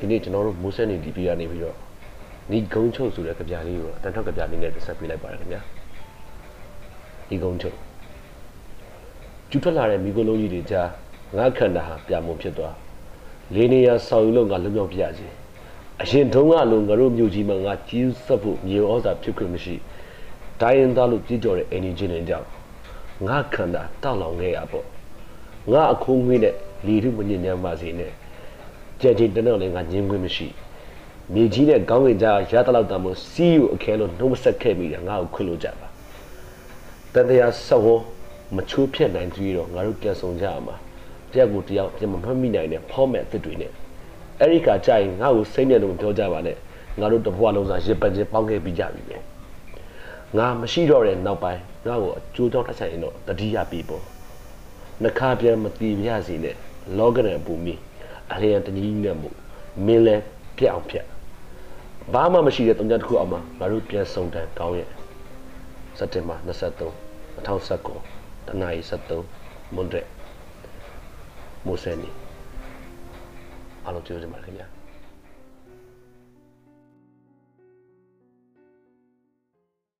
[0.00, 1.76] ဒီနေ့ကျွန်တော်တို့မိုးဆက်နေဒီပြည်ကနေပြီးတော့
[2.50, 5.60] ညီကုန်းချုပ်ဆိုတဲ့ကြပြလေးကိုအတန်ထောက်ကြပြလေးနဲ့ဆက်ပေးလိုက်ပါတယ်ခင်ဗျာ
[7.28, 7.76] ညီကုန်းချုပ်
[9.50, 10.88] ကျူထွက်လာတဲ့မိကိုလုံးကြီးတွေကြား
[11.36, 12.74] ငါခန္ဓာဟာပြမုံဖြစ်သွား
[13.54, 15.26] လေးနေရဆောင်ယူလို့ငါလွတ်မြောက်ပြရစီ
[16.02, 19.74] အရင်တုန်းကလိုငါတို့မြို့ကြီးမှာငါကြီးဆက်ဖို့မြေဩဇာဖြစ်ခွင့်မရှိ
[20.60, 22.46] ဒိုင်းရင်သားလို့ကြည်ကြော်တဲ့အိန္ဒိချင်းတွေကြောင့်
[23.26, 24.86] ငါခန္ဓာတောက်လောင်ခဲ့ရပေါ့
[25.72, 26.54] ငါအခုံးငွေးနဲ့
[26.86, 28.12] လီထုမညဉ့်ညမ်းပါစေနဲ့
[29.00, 30.46] ကြံချင်းတတော့လည်းငါညင်းခွင့်မရှိ
[31.34, 35.88] မြေကြီးနဲ့ကောင်းကင်ကြားရတလောက်တမ်းမို့စီးယူအခဲလို့နှုတ်ဆက်ခဲ့မိတယ်ငါ့ကိုခွင့်လို့ကြပါ
[37.12, 37.86] တန်တရားဆောဝ
[38.56, 40.76] မချိုးဖြတ်နိုင်သေးတော့ငါတို့ပြန်ဆောင်ကြရမှာ
[41.32, 43.72] တယောက်ကိုတယောက်ပြန်မမှတ်မိနိုင်တဲ့ဖောမက်အသစ်တွေနဲ့
[44.40, 46.56] အဲ့ဒီကကြရင်ငါ့ကိုစိတ်နဲ့တော့ပြောကြပါနဲ့
[47.00, 49.16] ငါတို့တဘွားလုံးစားရစ်ပန်ချင်းပေါင်းခဲ့ပြီးကြပြီပဲ
[50.36, 54.02] ငါမရှိတော့တဲ့နောက်ပိုင်းငါ့ကိုအကျိုးကြောင့်တစ်ဆိုင်ရင်တော့တတိယပြီပေါ့
[55.02, 56.56] နှခါပြန်မတီးပြစီနဲ့
[56.98, 57.74] လောကရန်ပူမီ
[58.32, 59.36] အလျံတကြီးနဲ့မို့
[59.86, 60.16] မင်းလဲ
[60.56, 61.06] ပြအောင်ဖြတ်
[62.12, 64.88] ဘာမှမရှိတဲ့တုံးကြတစ်ခုအောင်မှာငါတို့ပြန်စုံတန်ကောင်းရဲ့
[65.98, 66.88] စက်တင်ဘာ23
[67.46, 68.80] 2019တနအီ
[69.28, 70.08] 73မွန်ဒရက်
[71.66, 72.10] မိုဆယ်နီ
[73.84, 74.79] အားလုံးကျေးဇူးတင်ပါတယ်ခင်ဗျာ